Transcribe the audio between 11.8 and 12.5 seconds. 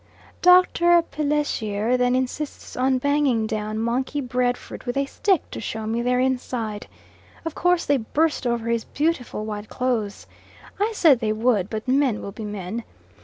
men will be